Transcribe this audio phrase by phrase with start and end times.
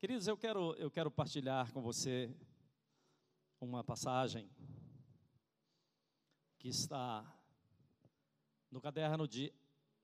[0.00, 2.32] Queridos, eu quero, eu quero partilhar com você
[3.60, 4.48] uma passagem
[6.56, 7.26] que está
[8.70, 9.52] no caderno de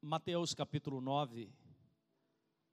[0.03, 1.49] Mateus capítulo 9,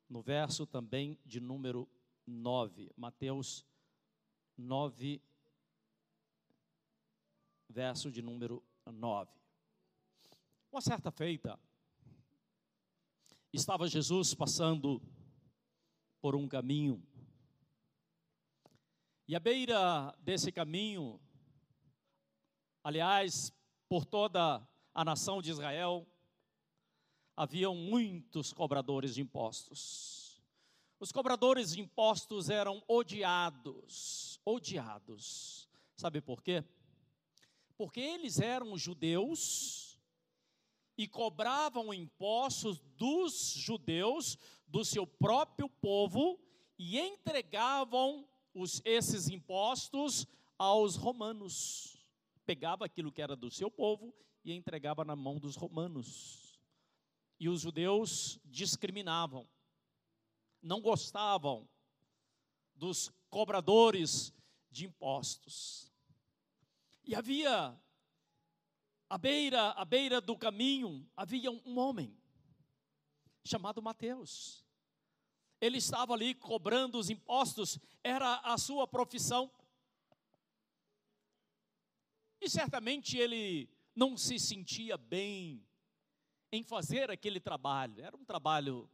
[0.10, 1.88] no verso também de número
[2.26, 2.92] 9.
[2.98, 3.68] Mateus
[4.58, 5.22] 9,
[7.70, 9.32] verso de número 9.
[10.72, 11.60] Uma certa feita,
[13.54, 15.00] estava Jesus passando
[16.22, 17.04] por um caminho,
[19.32, 21.18] e à beira desse caminho,
[22.84, 23.50] aliás,
[23.88, 24.62] por toda
[24.94, 26.06] a nação de Israel,
[27.34, 30.44] haviam muitos cobradores de impostos.
[31.00, 35.70] Os cobradores de impostos eram odiados, odiados.
[35.96, 36.62] Sabe por quê?
[37.78, 39.98] Porque eles eram judeus
[40.98, 44.38] e cobravam impostos dos judeus,
[44.68, 46.38] do seu próprio povo,
[46.78, 51.98] e entregavam os, esses impostos aos romanos.
[52.46, 54.14] Pegava aquilo que era do seu povo
[54.44, 56.60] e entregava na mão dos romanos.
[57.40, 59.48] E os judeus discriminavam,
[60.62, 61.68] não gostavam
[62.76, 64.34] dos cobradores
[64.70, 65.92] de impostos.
[67.04, 67.76] E havia
[69.10, 72.16] à beira, à beira do caminho, havia um homem
[73.44, 74.61] chamado Mateus.
[75.62, 79.50] Ele estava ali cobrando os impostos, era a sua profissão.
[82.42, 85.64] E certamente ele não se sentia bem
[86.52, 88.04] em fazer aquele trabalho.
[88.04, 88.90] Era um trabalho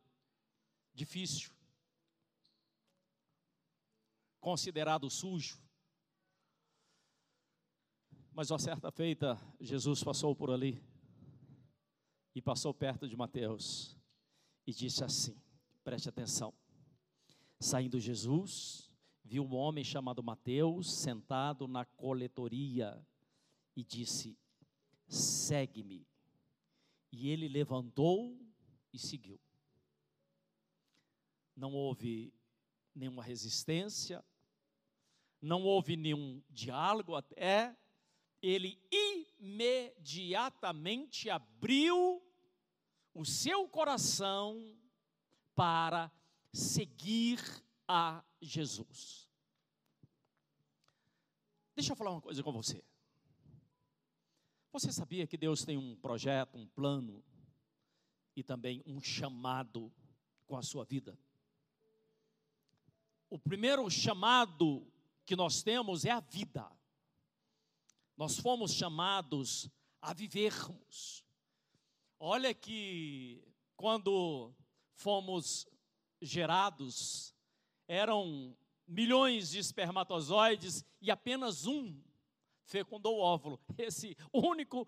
[0.94, 1.52] difícil,
[4.42, 5.66] considerado sujo.
[8.34, 10.84] Mas uma certa feita, Jesus passou por ali
[12.36, 13.98] e passou perto de Mateus
[14.66, 15.47] e disse assim:
[15.88, 16.54] preste atenção.
[17.62, 18.92] Saindo Jesus,
[19.24, 23.02] viu um homem chamado Mateus sentado na coletoria
[23.74, 24.38] e disse:
[25.08, 26.06] segue-me.
[27.10, 28.38] E ele levantou
[28.92, 29.40] e seguiu.
[31.56, 32.34] Não houve
[32.94, 34.22] nenhuma resistência,
[35.42, 37.74] não houve nenhum diálogo, até
[38.42, 38.78] ele
[39.40, 42.22] imediatamente abriu
[43.14, 44.78] o seu coração
[45.58, 46.12] para
[46.54, 47.40] seguir
[47.88, 49.28] a Jesus.
[51.76, 52.86] Deixa eu falar uma coisa com você.
[54.72, 57.24] Você sabia que Deus tem um projeto, um plano
[58.36, 59.92] e também um chamado
[60.46, 61.18] com a sua vida?
[63.28, 64.86] O primeiro chamado
[65.26, 66.72] que nós temos é a vida.
[68.16, 71.26] Nós fomos chamados a vivermos.
[72.20, 73.44] Olha que
[73.76, 74.54] quando
[74.98, 75.68] fomos
[76.20, 77.34] gerados,
[77.88, 82.02] eram milhões de espermatozoides e apenas um
[82.66, 83.60] fecundou o óvulo.
[83.78, 84.88] Esse único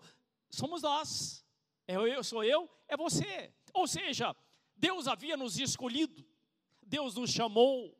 [0.50, 1.46] somos nós.
[1.86, 3.54] É eu, sou eu, é você.
[3.72, 4.36] Ou seja,
[4.76, 6.26] Deus havia nos escolhido,
[6.82, 7.96] Deus nos chamou.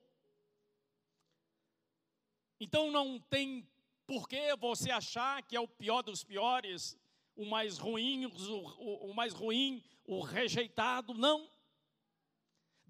[2.58, 3.66] Então não tem
[4.06, 6.98] por que você achar que é o pior dos piores,
[7.36, 11.14] o mais ruim, o, o, o mais ruim, o rejeitado.
[11.14, 11.48] Não.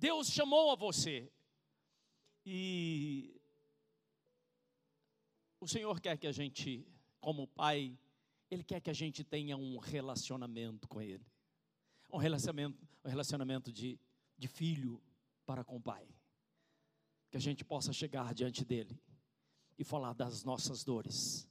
[0.01, 1.31] Deus chamou a você.
[2.47, 3.39] E
[5.61, 6.89] o Senhor quer que a gente,
[7.21, 7.99] como pai,
[8.51, 11.27] Ele quer que a gente tenha um relacionamento com Ele.
[12.11, 14.01] Um relacionamento, um relacionamento de,
[14.39, 15.03] de filho
[15.45, 16.09] para com o pai.
[17.31, 18.99] Que a gente possa chegar diante dEle
[19.79, 21.47] e falar das nossas dores,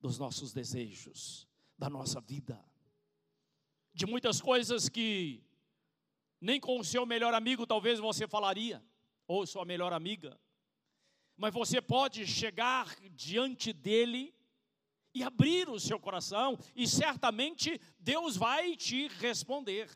[0.00, 2.64] dos nossos desejos, da nossa vida.
[3.92, 5.42] De muitas coisas que
[6.40, 8.84] nem com o seu melhor amigo talvez você falaria,
[9.26, 10.38] ou sua melhor amiga
[11.38, 14.34] mas você pode chegar diante dele
[15.14, 19.88] e abrir o seu coração, e certamente Deus vai te responder.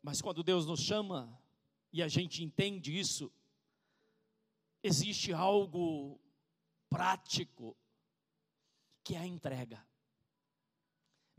[0.00, 1.36] Mas quando Deus nos chama
[1.92, 3.30] e a gente entende isso,
[4.84, 6.20] existe algo
[6.88, 7.76] prático,
[9.02, 9.84] que é a entrega.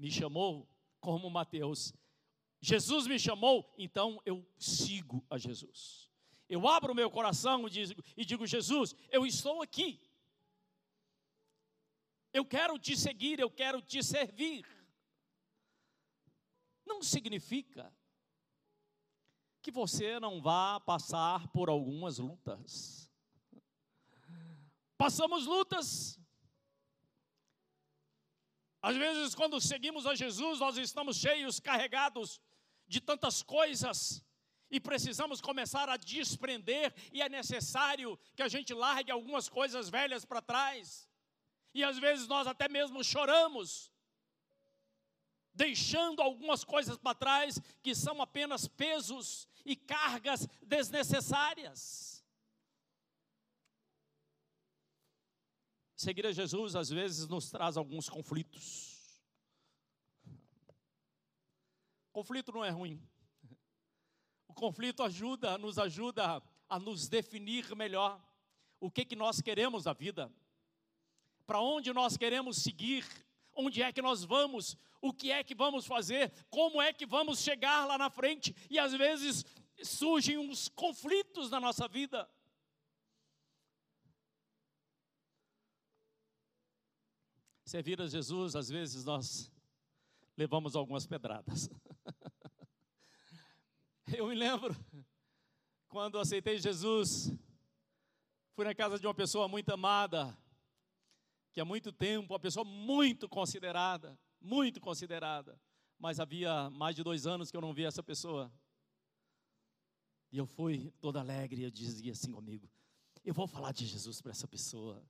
[0.04, 0.70] Me chamou
[1.00, 1.94] como Mateus,
[2.60, 6.12] Jesus me chamou, então eu sigo a Jesus.
[6.50, 10.02] Eu abro meu coração e digo, e digo, Jesus, eu estou aqui.
[12.34, 14.66] Eu quero te seguir, eu quero te servir.
[16.86, 17.90] Não significa
[19.62, 23.10] que você não vá passar por algumas lutas.
[24.98, 26.20] Passamos lutas.
[28.84, 32.42] Às vezes, quando seguimos a Jesus, nós estamos cheios, carregados
[32.86, 34.22] de tantas coisas
[34.70, 40.26] e precisamos começar a desprender, e é necessário que a gente largue algumas coisas velhas
[40.26, 41.10] para trás.
[41.74, 43.90] E às vezes nós até mesmo choramos,
[45.54, 52.13] deixando algumas coisas para trás que são apenas pesos e cargas desnecessárias.
[56.04, 59.24] Seguir a Jesus às vezes nos traz alguns conflitos.
[62.12, 63.02] Conflito não é ruim.
[64.46, 68.22] O conflito ajuda, nos ajuda a nos definir melhor
[68.82, 70.30] o que que nós queremos da vida.
[71.46, 73.08] Para onde nós queremos seguir?
[73.56, 74.76] Onde é que nós vamos?
[75.02, 76.34] O que é que vamos fazer?
[76.50, 78.54] Como é que vamos chegar lá na frente?
[78.70, 79.46] E às vezes
[79.82, 82.30] surgem uns conflitos na nossa vida.
[87.74, 89.52] Servir a Jesus, às vezes nós
[90.38, 91.68] levamos algumas pedradas.
[94.16, 94.76] Eu me lembro
[95.90, 97.34] quando aceitei Jesus,
[98.52, 100.38] fui na casa de uma pessoa muito amada,
[101.52, 105.60] que há muito tempo, uma pessoa muito considerada, muito considerada,
[105.98, 108.54] mas havia mais de dois anos que eu não via essa pessoa.
[110.32, 112.70] E eu fui todo alegre, eu dizia assim comigo:
[113.26, 115.04] eu vou falar de Jesus para essa pessoa.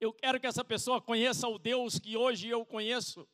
[0.00, 3.28] Eu quero que essa pessoa conheça o Deus que hoje eu conheço.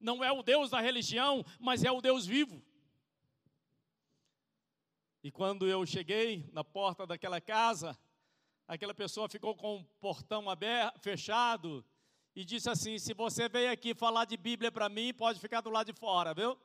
[0.00, 2.60] Não é o Deus da religião, mas é o Deus vivo.
[5.22, 7.96] E quando eu cheguei na porta daquela casa,
[8.66, 11.84] aquela pessoa ficou com o portão aberto, fechado,
[12.34, 15.70] e disse assim: Se você veio aqui falar de Bíblia para mim, pode ficar do
[15.70, 16.58] lado de fora, viu?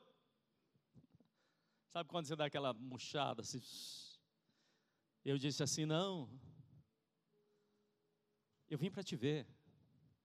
[1.88, 3.60] Sabe quando você dá aquela murchada assim?
[5.24, 6.28] Eu disse assim: Não,
[8.72, 9.46] eu vim para te ver,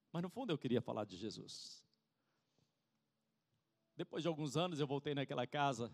[0.09, 1.83] mas no fundo eu queria falar de Jesus.
[3.93, 5.93] Depois de alguns anos eu voltei naquela casa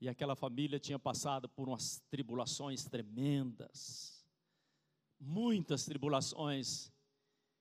[0.00, 4.26] e aquela família tinha passado por umas tribulações tremendas,
[5.20, 6.92] muitas tribulações.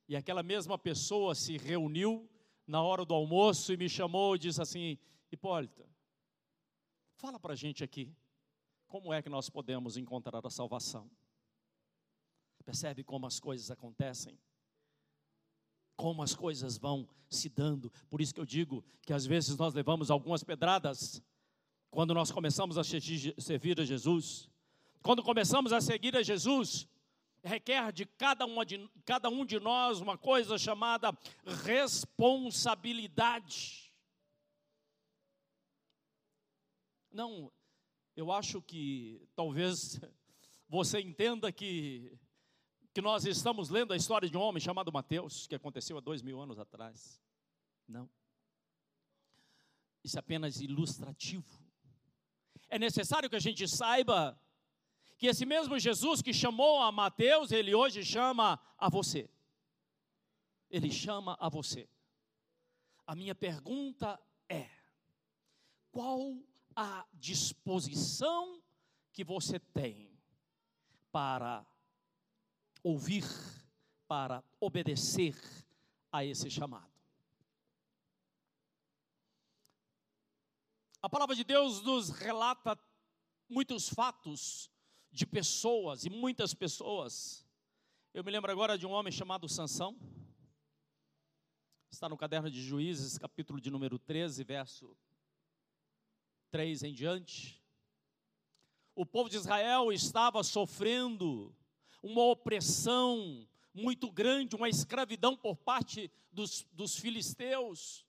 [0.07, 2.27] E aquela mesma pessoa se reuniu
[2.65, 4.97] na hora do almoço e me chamou e disse assim:
[5.31, 5.87] Hipólito,
[7.13, 8.11] fala para a gente aqui,
[8.87, 11.11] como é que nós podemos encontrar a salvação?
[12.69, 14.37] Percebe como as coisas acontecem?
[15.95, 17.91] Como as coisas vão se dando.
[18.07, 21.19] Por isso que eu digo que às vezes nós levamos algumas pedradas
[21.89, 24.47] quando nós começamos a servir a Jesus,
[25.01, 26.87] quando começamos a seguir a Jesus,
[27.43, 31.11] requer de cada, uma de cada um de nós uma coisa chamada
[31.65, 33.91] responsabilidade.
[37.11, 37.51] Não,
[38.15, 39.99] eu acho que talvez
[40.69, 42.15] você entenda que,
[42.99, 46.21] que nós estamos lendo a história de um homem chamado Mateus, que aconteceu há dois
[46.21, 47.21] mil anos atrás.
[47.87, 48.09] Não.
[50.03, 51.69] Isso é apenas ilustrativo
[52.69, 54.39] é necessário que a gente saiba
[55.17, 59.29] que esse mesmo Jesus que chamou a Mateus, ele hoje chama a você.
[60.69, 61.89] Ele chama a você.
[63.07, 64.69] A minha pergunta é:
[65.91, 66.37] qual
[66.75, 68.61] a disposição
[69.11, 70.15] que você tem
[71.11, 71.65] para
[72.83, 73.23] ouvir,
[74.07, 75.35] para obedecer
[76.11, 76.89] a esse chamado?
[81.01, 82.77] A palavra de Deus nos relata
[83.47, 84.69] muitos fatos
[85.11, 87.47] de pessoas e muitas pessoas.
[88.13, 89.97] Eu me lembro agora de um homem chamado Sansão.
[91.89, 94.97] Está no caderno de Juízes, capítulo de número 13, verso
[96.51, 97.63] 3 em diante.
[98.93, 101.55] O povo de Israel estava sofrendo
[102.01, 108.05] uma opressão muito grande, uma escravidão por parte dos, dos filisteus.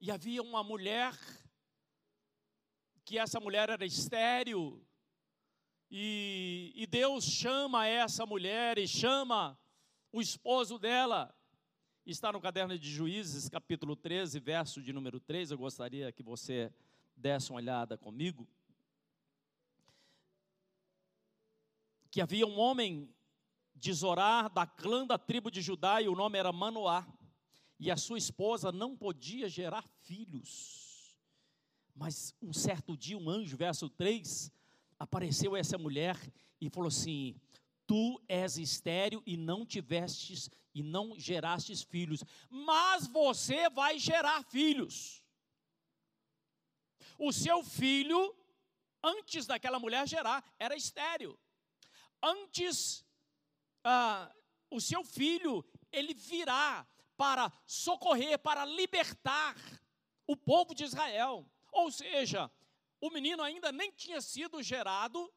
[0.00, 1.16] E havia uma mulher
[3.04, 4.84] que essa mulher era estéril.
[5.90, 9.58] E, e Deus chama essa mulher e chama
[10.10, 11.34] o esposo dela.
[12.04, 15.50] Está no caderno de Juízes, capítulo 13, verso de número 3.
[15.50, 16.72] Eu gostaria que você
[17.16, 18.48] desse uma olhada comigo.
[22.12, 23.08] Que havia um homem
[23.74, 27.06] de Zorar, da clã da tribo de Judá, e o nome era Manoá.
[27.80, 31.18] E a sua esposa não podia gerar filhos.
[31.94, 34.52] Mas um certo dia, um anjo, verso 3,
[34.98, 36.16] apareceu essa mulher
[36.60, 37.34] e falou assim:
[37.86, 45.24] Tu és estéril e não tivestes e não gerastes filhos, mas você vai gerar filhos.
[47.18, 48.36] O seu filho,
[49.02, 51.38] antes daquela mulher gerar, era estéril.
[52.22, 53.04] Antes,
[53.84, 54.32] ah,
[54.70, 56.86] o seu filho, ele virá
[57.16, 59.56] para socorrer, para libertar
[60.26, 61.46] o povo de Israel.
[61.72, 62.50] Ou seja,
[63.00, 65.32] o menino ainda nem tinha sido gerado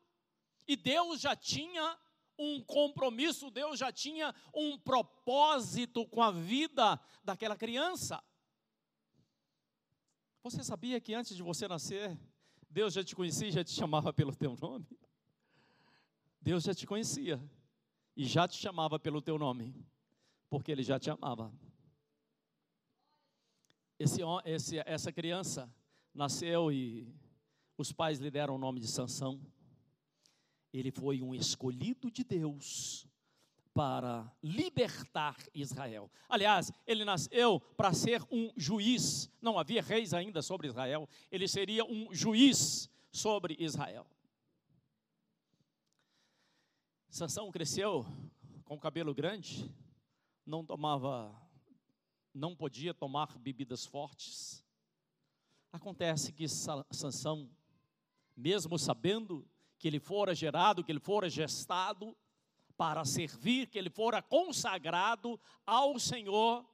[0.67, 1.97] e Deus já tinha
[2.37, 8.23] um compromisso, Deus já tinha um propósito com a vida daquela criança.
[10.43, 12.17] Você sabia que antes de você nascer,
[12.69, 14.85] Deus já te conhecia e já te chamava pelo teu nome?
[16.45, 17.41] Deus já te conhecia
[18.15, 19.73] e já te chamava pelo teu nome,
[20.47, 21.51] porque Ele já te amava.
[23.97, 25.67] Esse, esse, essa criança
[26.13, 27.11] nasceu e
[27.75, 29.41] os pais lhe deram o nome de Sansão.
[30.71, 33.07] Ele foi um escolhido de Deus
[33.73, 36.11] para libertar Israel.
[36.29, 39.31] Aliás, ele nasceu para ser um juiz.
[39.41, 41.09] Não havia reis ainda sobre Israel.
[41.31, 44.05] Ele seria um juiz sobre Israel.
[47.15, 48.05] Sansão cresceu
[48.65, 49.74] com cabelo grande,
[50.45, 51.34] não tomava,
[52.34, 54.62] não podia tomar bebidas fortes.
[55.72, 57.50] Acontece que Sansão,
[58.36, 59.48] mesmo sabendo
[59.79, 62.13] que ele fora gerado, que ele fora gestado
[62.75, 66.69] para servir, que ele fora consagrado ao Senhor,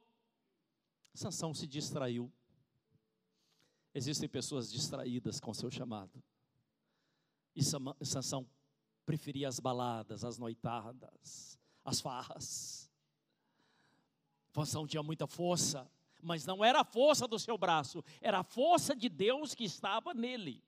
[1.14, 2.32] Sansão se distraiu.
[3.94, 6.20] Existem pessoas distraídas com seu chamado.
[7.54, 7.62] E
[8.04, 8.44] Sansão
[9.04, 12.90] preferia as baladas, as noitadas, as farras.
[14.54, 15.90] Sansão tinha muita força,
[16.22, 20.12] mas não era a força do seu braço, era a força de Deus que estava
[20.12, 20.62] nele.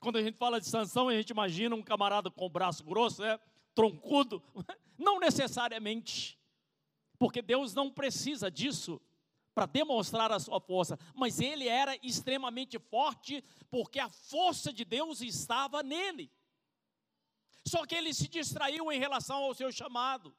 [0.00, 3.22] Quando a gente fala de Sansão, a gente imagina um camarada com o braço grosso,
[3.22, 3.38] né?
[3.78, 4.42] troncudo.
[4.98, 6.36] Não necessariamente,
[7.16, 9.00] porque Deus não precisa disso
[9.54, 15.20] para demonstrar a sua força, mas ele era extremamente forte, porque a força de Deus
[15.20, 16.28] estava nele.
[17.68, 20.34] Só que ele se distraiu em relação ao seu chamado.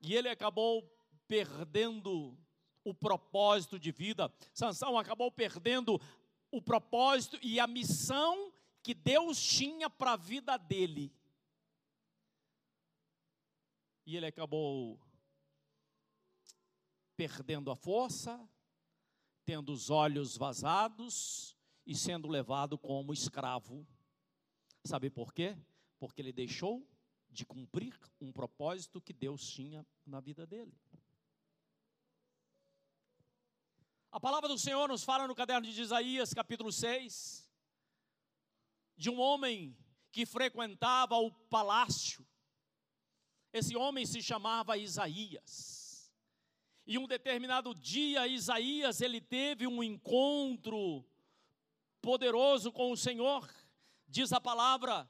[0.00, 0.82] E ele acabou
[1.26, 2.36] perdendo
[2.84, 4.32] o propósito de vida.
[4.52, 6.00] Sansão acabou perdendo
[6.50, 11.14] o propósito e a missão que Deus tinha para a vida dele.
[14.04, 15.00] E ele acabou
[17.16, 18.38] perdendo a força,
[19.44, 23.86] tendo os olhos vazados e sendo levado como escravo
[24.84, 25.56] Sabe por quê?
[25.98, 26.86] Porque ele deixou
[27.28, 30.76] de cumprir um propósito que Deus tinha na vida dele.
[34.10, 37.48] A palavra do Senhor nos fala no caderno de Isaías, capítulo 6,
[38.96, 39.76] de um homem
[40.10, 42.26] que frequentava o palácio.
[43.52, 46.12] Esse homem se chamava Isaías.
[46.84, 51.04] E um determinado dia, Isaías, ele teve um encontro
[52.00, 53.48] poderoso com o Senhor.
[54.10, 55.08] Diz a palavra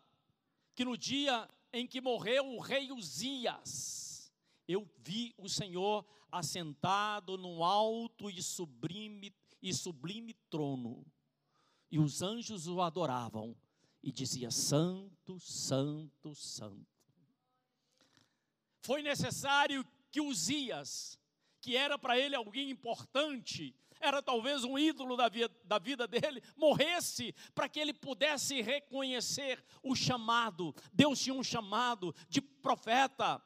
[0.74, 4.30] que no dia em que morreu o rei Uzias,
[4.68, 11.06] eu vi o Senhor assentado num alto e sublime, e sublime trono,
[11.90, 13.56] e os anjos o adoravam,
[14.02, 16.86] e dizia: Santo, Santo, Santo.
[18.82, 21.18] Foi necessário que Uzias,
[21.58, 26.42] que era para ele alguém importante, era talvez um ídolo da vida, da vida dele,
[26.56, 30.74] morresse para que ele pudesse reconhecer o chamado.
[30.92, 33.42] Deus tinha um chamado de profeta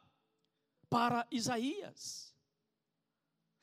[0.88, 2.34] para Isaías.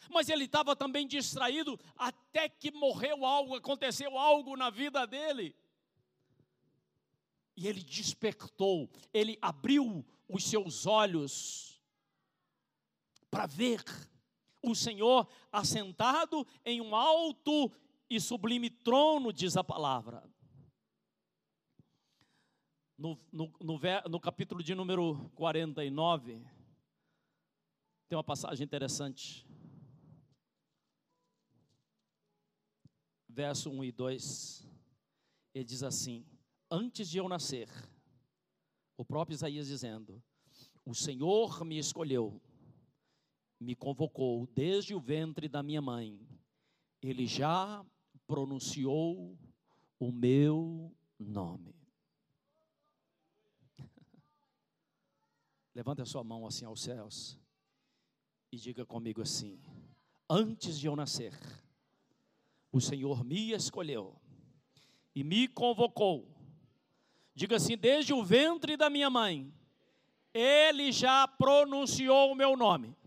[0.10, 5.56] Mas ele estava também distraído até que morreu algo, aconteceu algo na vida dele.
[7.56, 11.82] E ele despertou, ele abriu os seus olhos
[13.30, 13.82] para ver
[14.62, 17.72] o Senhor assentado em um alto
[18.10, 20.24] e sublime trono, diz a palavra.
[22.98, 26.46] No, no, no, no capítulo de número 49,
[28.08, 29.48] tem uma passagem interessante.
[33.28, 34.68] Verso 1 e 2,
[35.56, 36.26] ele diz assim:
[36.70, 37.70] Antes de eu nascer,
[38.98, 40.22] o próprio Isaías dizendo:
[40.86, 42.40] O Senhor me escolheu
[43.62, 46.20] me convocou desde o ventre da minha mãe,
[47.00, 47.86] ele já
[48.26, 49.38] pronunciou
[50.00, 51.76] o meu nome.
[55.76, 57.38] Levante a sua mão assim aos céus
[58.52, 59.62] e diga comigo assim:
[60.28, 61.32] Antes de eu nascer,
[62.72, 64.20] o Senhor me escolheu
[65.14, 66.28] e me convocou.
[67.36, 69.54] Diga assim: desde o ventre da minha mãe,
[70.34, 73.00] Ele já pronunciou o meu nome.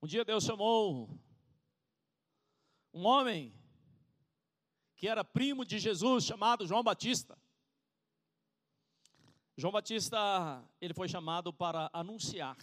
[0.00, 1.10] Um dia Deus chamou
[2.94, 3.52] um homem
[4.94, 7.36] que era primo de Jesus, chamado João Batista.
[9.56, 12.56] João Batista, ele foi chamado para anunciar,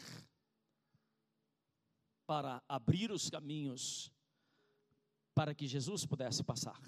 [2.25, 4.11] para abrir os caminhos
[5.33, 6.81] para que Jesus pudesse passar.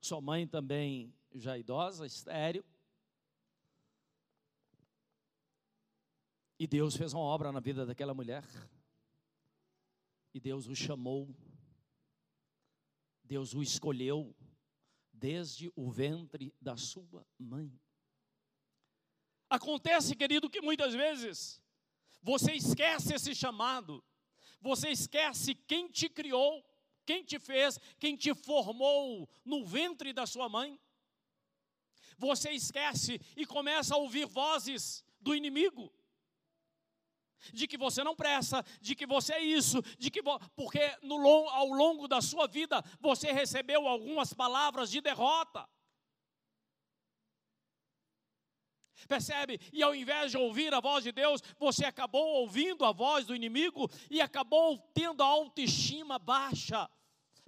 [0.00, 2.64] Sua mãe também já idosa, estéreo.
[6.58, 8.44] E Deus fez uma obra na vida daquela mulher.
[10.32, 11.34] E Deus o chamou.
[13.24, 14.34] Deus o escolheu
[15.12, 17.72] desde o ventre da sua mãe.
[19.48, 21.62] Acontece, querido, que muitas vezes
[22.22, 24.04] você esquece esse chamado,
[24.60, 26.64] você esquece quem te criou,
[27.04, 30.78] quem te fez, quem te formou no ventre da sua mãe.
[32.16, 35.92] Você esquece e começa a ouvir vozes do inimigo
[37.52, 40.22] de que você não presta, de que você é isso, de que
[40.54, 41.16] porque no,
[41.48, 45.68] ao longo da sua vida você recebeu algumas palavras de derrota.
[49.06, 49.60] Percebe?
[49.72, 53.36] E ao invés de ouvir a voz de Deus, você acabou ouvindo a voz do
[53.36, 56.88] inimigo e acabou tendo a autoestima baixa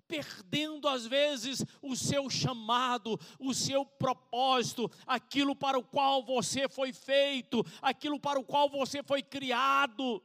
[0.06, 6.92] perdendo às vezes o seu chamado, o seu propósito, aquilo para o qual você foi
[6.92, 10.22] feito, aquilo para o qual você foi criado,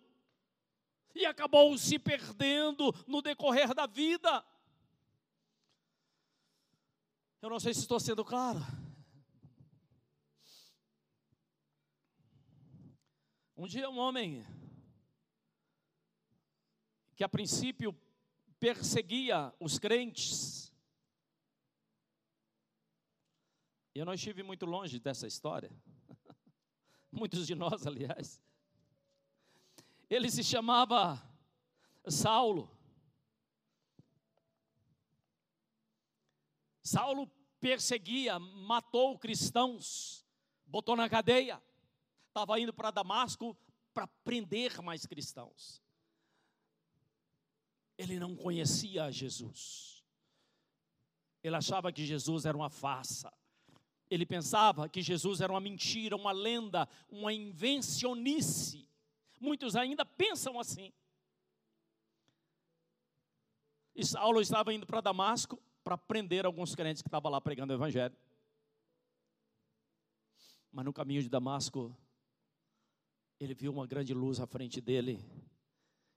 [1.14, 4.46] e acabou se perdendo no decorrer da vida.
[7.42, 8.60] Eu não sei se estou sendo claro.
[13.58, 14.46] Um dia um homem
[17.16, 17.96] que a princípio
[18.62, 20.72] perseguia os crentes.
[23.94, 25.72] Eu não estive muito longe dessa história.
[27.12, 28.40] Muitos de nós, aliás.
[30.08, 31.20] Ele se chamava
[32.08, 32.70] Saulo.
[36.84, 37.28] Saulo
[37.60, 40.24] perseguia, matou cristãos,
[40.68, 41.60] botou na cadeia.
[42.28, 43.58] Estava indo para Damasco
[43.92, 45.82] para prender mais cristãos
[48.02, 50.04] ele não conhecia Jesus.
[51.44, 53.32] Ele achava que Jesus era uma farsa.
[54.10, 58.90] Ele pensava que Jesus era uma mentira, uma lenda, uma invencionice.
[59.40, 60.92] Muitos ainda pensam assim.
[63.96, 67.76] E Saulo estava indo para Damasco para prender alguns crentes que estavam lá pregando o
[67.76, 68.16] Evangelho.
[70.72, 71.96] Mas no caminho de Damasco,
[73.40, 75.24] ele viu uma grande luz à frente dele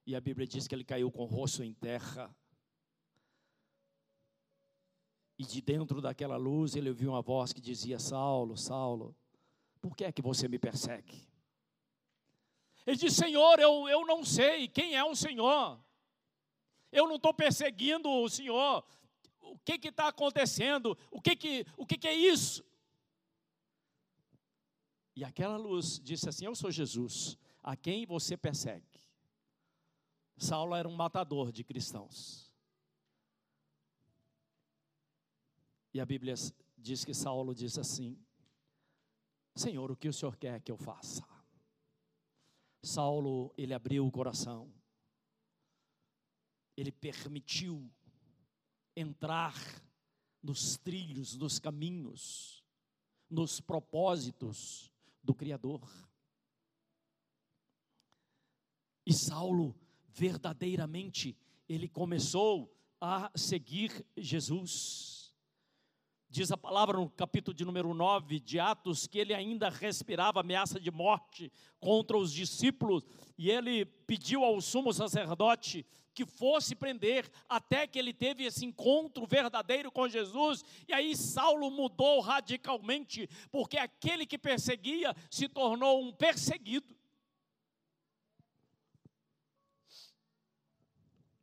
[0.06, 2.34] e a Bíblia diz que ele caiu com o rosto em terra.
[5.38, 9.16] E de dentro daquela luz ele ouviu uma voz que dizia: Saulo, Saulo,
[9.80, 11.28] por que é que você me persegue?
[12.86, 15.82] Ele disse: Senhor, eu, eu não sei quem é o Senhor.
[16.92, 18.84] Eu não estou perseguindo o Senhor.
[19.40, 20.96] O que está acontecendo?
[21.10, 22.64] O, que, que, o que, que é isso?
[25.16, 28.93] E aquela luz disse assim: Eu sou Jesus, a quem você persegue.
[30.36, 32.52] Saulo era um matador de cristãos.
[35.92, 36.34] E a Bíblia
[36.76, 38.18] diz que Saulo diz assim:
[39.54, 41.24] Senhor, o que o Senhor quer que eu faça?
[42.82, 44.72] Saulo, ele abriu o coração,
[46.76, 47.90] ele permitiu
[48.96, 49.54] entrar
[50.42, 52.62] nos trilhos, nos caminhos,
[53.30, 54.92] nos propósitos
[55.22, 55.88] do Criador.
[59.06, 59.74] E Saulo
[60.14, 61.36] verdadeiramente
[61.68, 65.34] ele começou a seguir Jesus.
[66.30, 70.80] Diz a palavra no capítulo de número 9 de Atos que ele ainda respirava ameaça
[70.80, 73.04] de morte contra os discípulos
[73.36, 79.26] e ele pediu ao sumo sacerdote que fosse prender até que ele teve esse encontro
[79.26, 80.64] verdadeiro com Jesus.
[80.88, 86.94] E aí Saulo mudou radicalmente, porque aquele que perseguia se tornou um perseguido.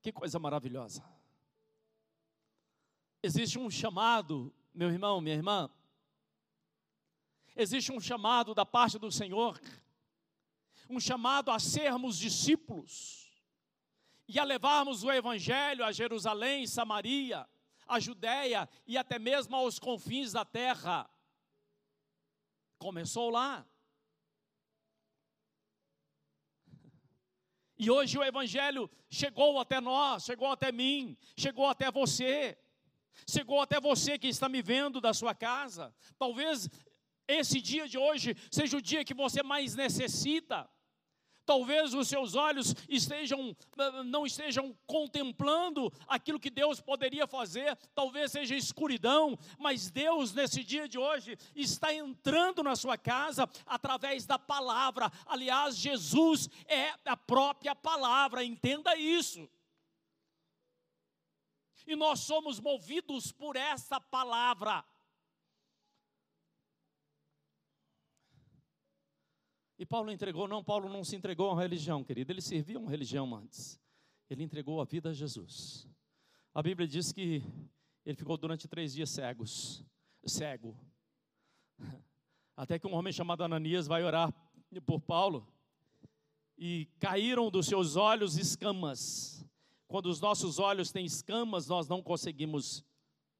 [0.01, 1.03] Que coisa maravilhosa.
[3.21, 5.69] Existe um chamado, meu irmão, minha irmã.
[7.55, 9.61] Existe um chamado da parte do Senhor,
[10.89, 13.29] um chamado a sermos discípulos
[14.27, 17.47] e a levarmos o Evangelho a Jerusalém, Samaria,
[17.87, 21.07] a Judéia e até mesmo aos confins da terra.
[22.79, 23.67] Começou lá.
[27.83, 32.55] E hoje o Evangelho chegou até nós, chegou até mim, chegou até você,
[33.27, 35.91] chegou até você que está me vendo da sua casa.
[36.15, 36.69] Talvez
[37.27, 40.69] esse dia de hoje seja o dia que você mais necessita.
[41.51, 43.53] Talvez os seus olhos estejam
[44.05, 50.87] não estejam contemplando aquilo que Deus poderia fazer, talvez seja escuridão, mas Deus nesse dia
[50.87, 55.11] de hoje está entrando na sua casa através da palavra.
[55.25, 59.45] Aliás, Jesus é a própria palavra, entenda isso.
[61.85, 64.85] E nós somos movidos por essa palavra.
[69.81, 72.91] E Paulo entregou, não, Paulo não se entregou a uma religião, querido, ele servia uma
[72.91, 73.81] religião antes.
[74.29, 75.89] Ele entregou a vida a Jesus.
[76.53, 77.41] A Bíblia diz que
[78.05, 79.83] ele ficou durante três dias cegos,
[80.23, 80.77] cego.
[82.55, 84.31] Até que um homem chamado Ananias vai orar
[84.85, 85.51] por Paulo
[86.55, 89.43] e caíram dos seus olhos escamas.
[89.87, 92.85] Quando os nossos olhos têm escamas, nós não conseguimos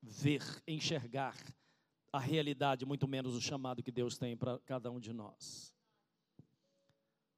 [0.02, 1.36] ver, enxergar
[2.12, 5.72] a realidade, muito menos o chamado que Deus tem para cada um de nós.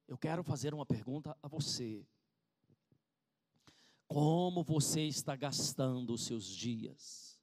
[0.06, 2.06] Eu quero fazer uma pergunta a você.
[4.06, 7.40] Como você está gastando os seus dias?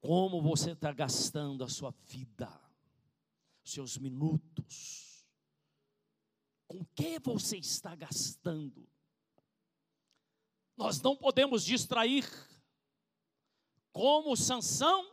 [0.00, 2.48] Como você está gastando a sua vida?
[3.64, 5.24] Seus minutos?
[6.66, 8.88] Com que você está gastando?
[10.76, 12.24] Nós não podemos distrair
[13.92, 15.10] como Sansão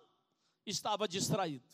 [0.66, 1.70] estava distraído.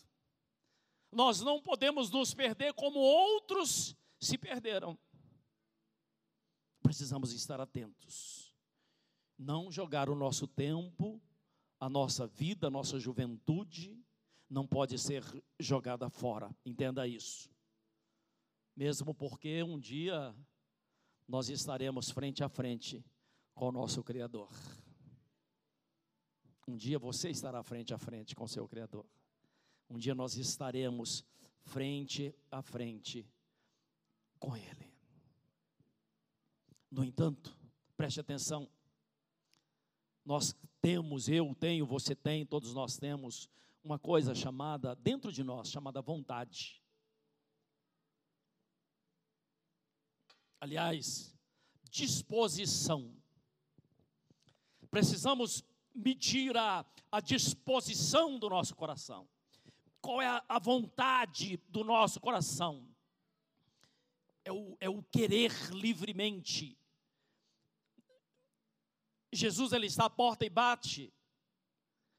[1.11, 4.97] Nós não podemos nos perder como outros se perderam.
[6.81, 8.53] Precisamos estar atentos.
[9.37, 11.21] Não jogar o nosso tempo,
[11.79, 13.97] a nossa vida, a nossa juventude,
[14.49, 15.23] não pode ser
[15.59, 16.53] jogada fora.
[16.65, 17.49] Entenda isso.
[18.75, 20.35] Mesmo porque um dia
[21.27, 23.05] nós estaremos frente a frente
[23.53, 24.49] com o nosso Criador.
[26.67, 29.05] Um dia você estará frente a frente com o seu Criador.
[29.89, 31.25] Um dia nós estaremos
[31.61, 33.27] frente a frente
[34.39, 34.91] com Ele.
[36.89, 37.55] No entanto,
[37.95, 38.69] preste atenção,
[40.25, 43.49] nós temos, eu tenho, você tem, todos nós temos,
[43.83, 46.81] uma coisa chamada, dentro de nós, chamada vontade.
[50.59, 51.35] Aliás,
[51.89, 53.15] disposição.
[54.91, 59.27] Precisamos medir a, a disposição do nosso coração.
[60.01, 62.87] Qual é a, a vontade do nosso coração?
[64.43, 66.77] É o, é o querer livremente.
[69.31, 71.13] Jesus ele está à porta e bate.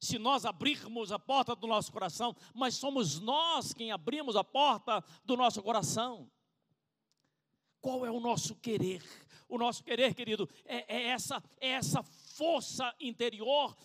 [0.01, 5.05] Se nós abrirmos a porta do nosso coração, mas somos nós quem abrimos a porta
[5.25, 6.31] do nosso coração.
[7.81, 9.03] Qual é o nosso querer?
[9.49, 13.77] O nosso querer, querido, é, é essa, é essa força interior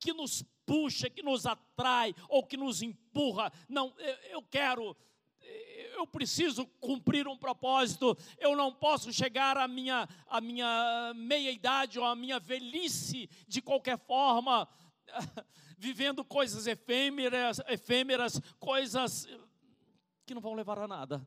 [0.00, 3.52] que nos puxa, que nos atrai ou que nos empurra.
[3.68, 4.96] Não, eu, eu quero
[6.00, 12.04] eu preciso cumprir um propósito, eu não posso chegar à minha, à minha meia-idade ou
[12.04, 14.68] à minha velhice de qualquer forma,
[15.76, 19.26] vivendo coisas efêmeras, efêmeras, coisas
[20.24, 21.26] que não vão levar a nada.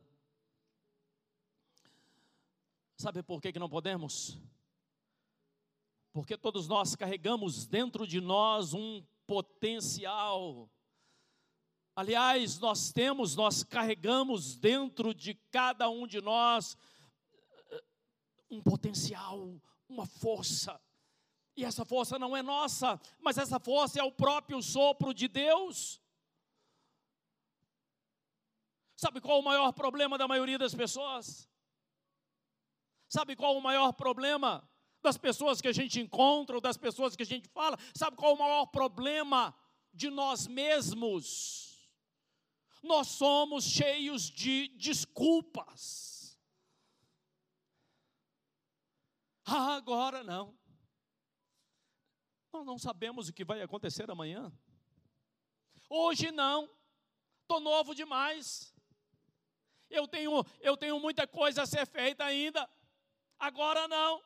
[2.96, 4.40] Sabe por que, que não podemos?
[6.12, 10.70] Porque todos nós carregamos dentro de nós um potencial
[11.96, 16.76] Aliás, nós temos, nós carregamos dentro de cada um de nós
[17.70, 17.84] eh,
[18.50, 20.80] um potencial, uma força.
[21.56, 26.00] E essa força não é nossa, mas essa força é o próprio sopro de Deus.
[28.96, 31.48] Sabe qual o maior problema da maioria das pessoas?
[33.08, 34.68] Sabe qual o maior problema
[35.00, 37.78] das pessoas que a gente encontra, ou das pessoas que a gente fala?
[37.94, 39.54] Sabe qual o maior problema
[39.92, 41.63] de nós mesmos?
[42.84, 46.38] Nós somos cheios de desculpas.
[49.44, 50.56] Ah, agora não.
[52.52, 54.52] Nós não sabemos o que vai acontecer amanhã.
[55.88, 56.70] Hoje não.
[57.42, 58.74] Estou novo demais.
[59.90, 62.68] Eu tenho, eu tenho muita coisa a ser feita ainda.
[63.38, 64.22] Agora não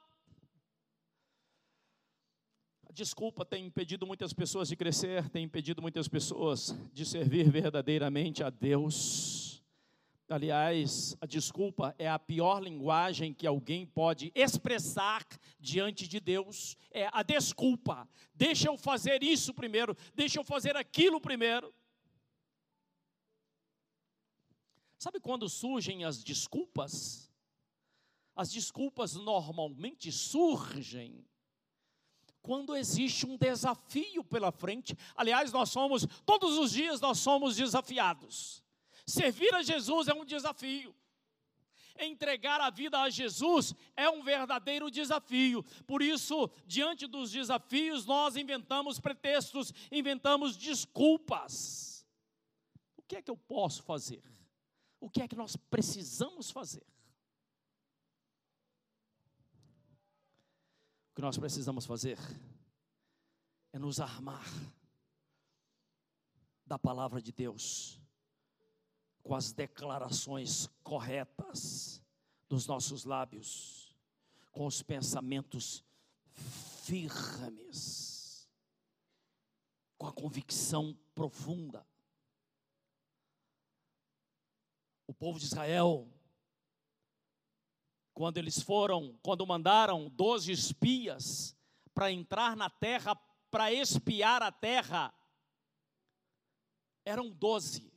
[2.92, 8.50] desculpa tem impedido muitas pessoas de crescer, tem impedido muitas pessoas de servir verdadeiramente a
[8.50, 9.62] Deus.
[10.28, 15.26] Aliás, a desculpa é a pior linguagem que alguém pode expressar
[15.58, 16.76] diante de Deus.
[16.90, 18.06] É a desculpa.
[18.34, 21.74] Deixa eu fazer isso primeiro, deixa eu fazer aquilo primeiro.
[24.98, 27.32] Sabe quando surgem as desculpas?
[28.34, 31.24] As desculpas normalmente surgem
[32.48, 34.96] quando existe um desafio pela frente.
[35.14, 38.64] Aliás, nós somos, todos os dias nós somos desafiados.
[39.06, 40.94] Servir a Jesus é um desafio.
[41.98, 45.62] entregar a vida a Jesus é um verdadeiro desafio.
[45.86, 52.06] Por isso, diante dos desafios, nós inventamos pretextos, inventamos desculpas.
[52.96, 54.22] O que é que eu posso fazer?
[54.98, 56.86] O que é que nós precisamos fazer?
[61.07, 62.16] O que nós precisamos fazer
[63.72, 64.46] é nos armar
[66.64, 68.00] da palavra de Deus,
[69.24, 72.00] com as declarações corretas
[72.48, 73.92] dos nossos lábios,
[74.52, 75.82] com os pensamentos
[76.84, 78.48] firmes,
[79.96, 81.84] com a convicção profunda.
[85.04, 86.08] O povo de Israel,
[88.18, 91.56] quando eles foram, quando mandaram doze espias
[91.94, 93.14] para entrar na terra,
[93.48, 95.14] para espiar a terra,
[97.04, 97.92] eram doze.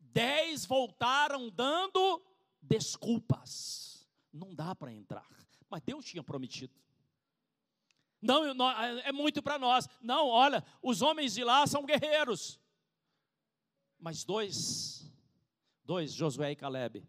[0.00, 2.20] Dez voltaram dando
[2.60, 4.04] desculpas.
[4.32, 5.28] Não dá para entrar.
[5.70, 6.74] Mas Deus tinha prometido.
[8.20, 9.88] Não, não é muito para nós.
[10.02, 12.58] Não, olha, os homens de lá são guerreiros.
[13.96, 15.08] Mas dois,
[15.84, 17.08] dois, Josué e Caleb,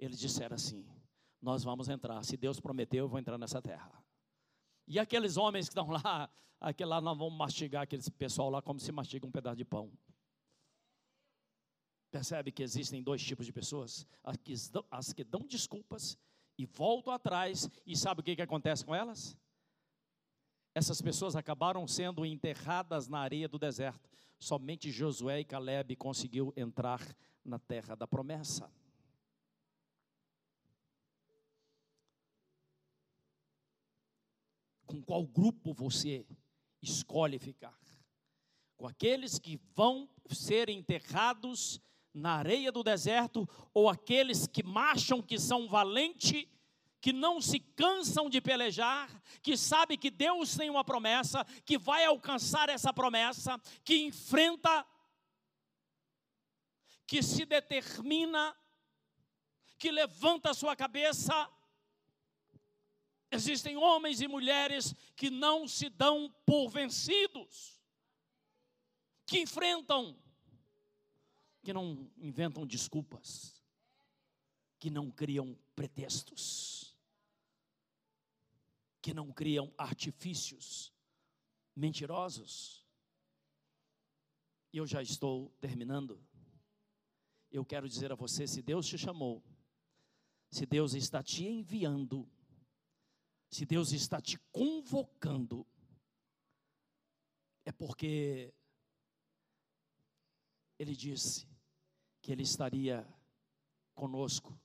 [0.00, 0.84] eles disseram assim:
[1.40, 2.22] Nós vamos entrar.
[2.24, 3.92] Se Deus prometeu, eu vou entrar nessa terra.
[4.88, 8.80] E aqueles homens que estão lá, aquele lá nós vamos mastigar aquele pessoal lá como
[8.80, 9.92] se mastiga um pedaço de pão.
[12.10, 14.04] Percebe que existem dois tipos de pessoas?
[14.24, 16.18] As que, dão, as que dão desculpas
[16.58, 19.36] e voltam atrás, e sabe o que, que acontece com elas?
[20.74, 24.10] Essas pessoas acabaram sendo enterradas na areia do deserto.
[24.38, 27.00] Somente Josué e Caleb conseguiu entrar
[27.44, 28.70] na terra da promessa.
[34.90, 36.26] Com qual grupo você
[36.82, 37.78] escolhe ficar.
[38.76, 41.80] Com aqueles que vão ser enterrados
[42.12, 46.44] na areia do deserto, ou aqueles que marcham, que são valentes,
[47.00, 49.08] que não se cansam de pelejar,
[49.40, 54.84] que sabe que Deus tem uma promessa, que vai alcançar essa promessa, que enfrenta,
[57.06, 58.56] que se determina,
[59.78, 61.48] que levanta a sua cabeça
[63.30, 67.80] Existem homens e mulheres que não se dão por vencidos,
[69.24, 70.18] que enfrentam,
[71.62, 73.62] que não inventam desculpas,
[74.80, 76.96] que não criam pretextos,
[79.00, 80.92] que não criam artifícios
[81.76, 82.84] mentirosos.
[84.72, 86.20] E eu já estou terminando.
[87.50, 89.44] Eu quero dizer a você: se Deus te chamou,
[90.50, 92.28] se Deus está te enviando,
[93.50, 95.66] se Deus está te convocando,
[97.64, 98.54] é porque
[100.78, 101.48] Ele disse
[102.22, 103.06] que Ele estaria
[103.94, 104.58] conosco,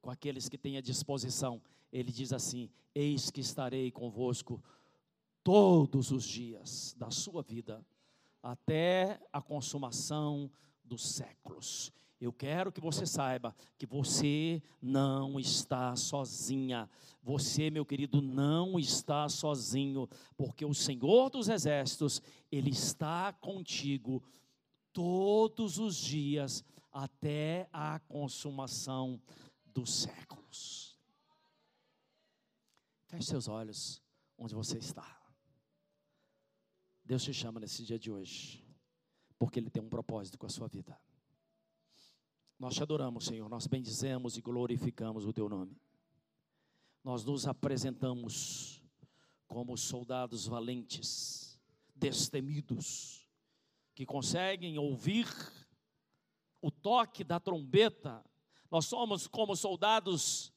[0.00, 1.62] com aqueles que têm a disposição.
[1.92, 4.62] Ele diz assim: Eis que estarei convosco
[5.44, 7.86] todos os dias da sua vida,
[8.42, 10.50] até a consumação
[10.82, 11.92] dos séculos.
[12.20, 16.88] Eu quero que você saiba que você não está sozinha.
[17.22, 20.06] Você, meu querido, não está sozinho,
[20.36, 22.20] porque o Senhor dos Exércitos,
[22.52, 24.22] Ele está contigo
[24.92, 29.18] todos os dias até a consumação
[29.64, 30.98] dos séculos.
[33.06, 34.02] Feche seus olhos
[34.36, 35.18] onde você está.
[37.02, 38.62] Deus te chama nesse dia de hoje,
[39.38, 41.00] porque Ele tem um propósito com a sua vida.
[42.60, 45.74] Nós te adoramos, Senhor, nós bendizemos e glorificamos o teu nome.
[47.02, 48.82] Nós nos apresentamos
[49.48, 51.58] como soldados valentes,
[51.94, 53.26] destemidos,
[53.94, 55.26] que conseguem ouvir
[56.60, 58.22] o toque da trombeta.
[58.70, 60.52] Nós somos como soldados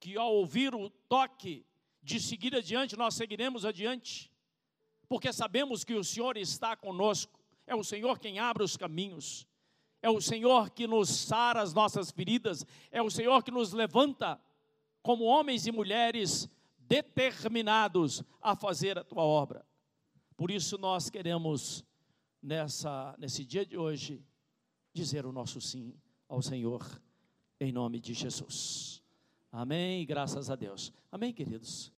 [0.00, 1.66] que, ao ouvir o toque,
[2.02, 4.32] de seguir adiante, nós seguiremos adiante,
[5.06, 9.46] porque sabemos que o Senhor está conosco, é o Senhor quem abre os caminhos
[10.02, 14.38] é o Senhor que nos sara as nossas feridas, é o Senhor que nos levanta
[15.00, 19.64] como homens e mulheres determinados a fazer a tua obra.
[20.36, 21.84] Por isso nós queremos
[22.42, 24.22] nessa nesse dia de hoje
[24.92, 25.94] dizer o nosso sim
[26.28, 26.84] ao Senhor
[27.60, 29.02] em nome de Jesus.
[29.50, 30.92] Amém, graças a Deus.
[31.10, 31.90] Amém, queridos.